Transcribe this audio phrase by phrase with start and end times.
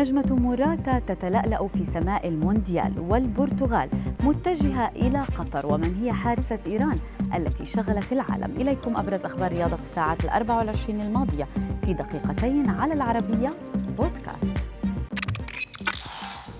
[0.00, 3.88] نجمة موراتا تتلألأ في سماء المونديال والبرتغال
[4.20, 6.96] متجهة إلى قطر ومن هي حارسة إيران
[7.34, 8.56] التي شغلت العالم.
[8.56, 11.48] إليكم أبرز أخبار الرياضة في الساعات الأربع والعشرين الماضية
[11.82, 13.50] في دقيقتين على العربية
[13.98, 14.69] بودكاست.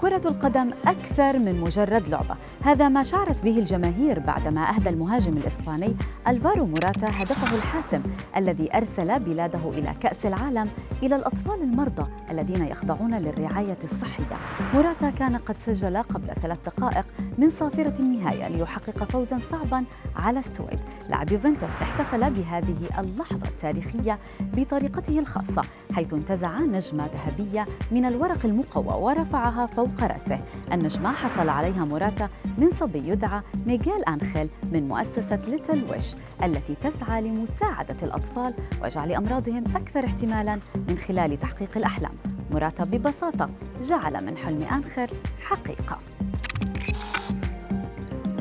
[0.01, 2.37] كرة القدم أكثر من مجرد لعبة.
[2.63, 5.95] هذا ما شعرت به الجماهير بعدما أهدى المهاجم الإسباني
[6.29, 8.03] ألفارو موراتا هدفه الحاسم
[8.37, 10.69] الذي أرسل بلاده إلى كأس العالم
[11.03, 14.37] إلى الأطفال المرضى الذين يخضعون للرعاية الصحية.
[14.75, 17.07] موراتا كان قد سجل قبل ثلاث دقائق
[17.39, 19.85] من صافرة النهاية ليحقق فوزا صعبا
[20.17, 20.81] على السويد.
[21.11, 29.03] لاعب يوفنتوس احتفل بهذه اللحظة التاريخية بطريقته الخاصة حيث انتزع نجمة ذهبية من الورق المقوى
[29.03, 30.41] ورفعها فوق فوق رأسه
[30.73, 37.23] النجمة حصل عليها موراتا من صبي يدعى ميغيل أنخيل من مؤسسة ليتل ويش التي تسعى
[37.23, 40.59] لمساعدة الأطفال وجعل أمراضهم أكثر احتمالا
[40.89, 42.13] من خلال تحقيق الأحلام.
[42.51, 43.51] موراتا ببساطة
[43.83, 45.09] جعل من حلم أنخيل
[45.43, 45.99] حقيقة.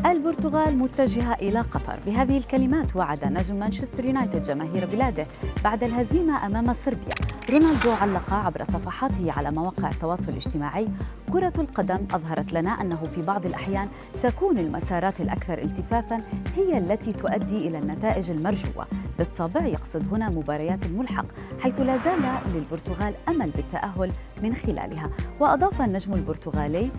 [0.05, 1.99] البرتغال متجهة إلى قطر.
[2.05, 5.27] بهذه الكلمات وعد نجم مانشستر يونايتد جماهير بلاده
[5.63, 7.38] بعد الهزيمة أمام صربيا.
[7.49, 10.87] رونالدو علق عبر صفحاته على مواقع التواصل الاجتماعي.
[11.33, 13.87] كرة القدم أظهرت لنا أنه في بعض الأحيان
[14.21, 16.21] تكون المسارات الأكثر التفافا
[16.55, 18.87] هي التي تؤدي إلى النتائج المرجوة.
[19.17, 21.25] بالطبع يقصد هنا مباريات الملحق
[21.59, 22.21] حيث لا زال
[22.53, 24.11] للبرتغال أمل بالتأهل
[24.43, 25.09] من خلالها.
[25.39, 26.91] وأضاف النجم البرتغالي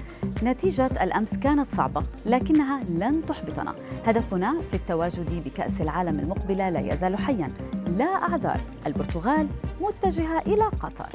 [0.42, 3.74] نتيجة الأمس كانت صعبة لكنها لن تحبطنا.
[4.06, 7.48] هدفنا في التواجد بكأس العالم المقبلة لا يزال حيا.
[7.96, 8.60] لا أعذار.
[8.86, 9.48] البرتغال
[9.80, 11.08] متجهة إلى قطر.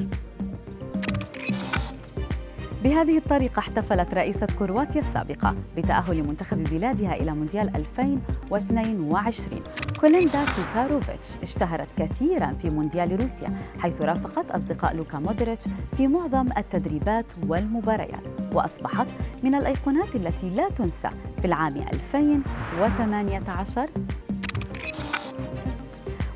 [2.84, 9.62] بهذه الطريقة احتفلت رئيسة كرواتيا السابقة بتأهل منتخب بلادها إلى مونديال 2022
[10.00, 15.66] كوليندا كيتاروفيتش اشتهرت كثيرا في مونديال روسيا حيث رافقت أصدقاء لوكا مودريتش
[15.98, 19.08] في معظم التدريبات والمباريات وأصبحت
[19.44, 21.09] من الأيقونات التي لا تنسى
[21.40, 23.86] في العام 2018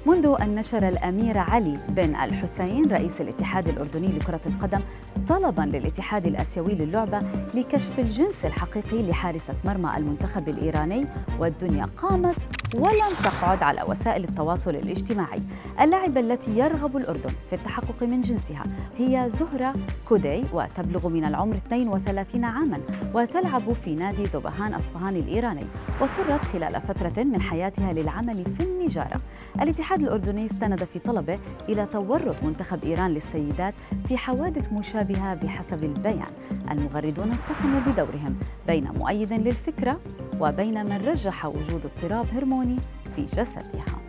[0.09, 4.79] منذ أن نشر الأمير علي بن الحسين رئيس الاتحاد الأردني لكرة القدم
[5.27, 7.21] طلبا للاتحاد الآسيوي للعبة
[7.53, 11.05] لكشف الجنس الحقيقي لحارسة مرمى المنتخب الإيراني
[11.39, 12.35] والدنيا قامت
[12.75, 15.41] ولم تقعد على وسائل التواصل الاجتماعي.
[15.81, 18.63] اللاعبة التي يرغب الأردن في التحقق من جنسها
[18.97, 19.73] هي زهرة
[20.07, 22.79] كودي وتبلغ من العمر 32 عاما
[23.13, 25.65] وتلعب في نادي ذوبهان أصفهان الإيراني
[26.01, 29.21] واضطرت خلال فترة من حياتها للعمل في النجارة
[29.61, 31.39] الاتحاد الأردني استند في طلبه
[31.69, 33.73] إلى تورط منتخب إيران للسيدات
[34.07, 36.31] في حوادث مشابهة بحسب البيان.
[36.71, 38.35] المغردون انقسموا بدورهم
[38.67, 39.99] بين مؤيد للفكرة
[40.39, 42.77] وبين من رجح وجود اضطراب هرموني
[43.15, 44.08] في جسدها.